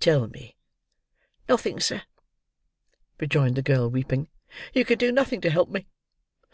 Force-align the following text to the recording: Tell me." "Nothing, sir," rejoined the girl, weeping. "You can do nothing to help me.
Tell 0.00 0.26
me." 0.28 0.56
"Nothing, 1.46 1.78
sir," 1.78 2.04
rejoined 3.20 3.54
the 3.56 3.60
girl, 3.60 3.90
weeping. 3.90 4.28
"You 4.72 4.86
can 4.86 4.96
do 4.96 5.12
nothing 5.12 5.42
to 5.42 5.50
help 5.50 5.68
me. 5.68 5.86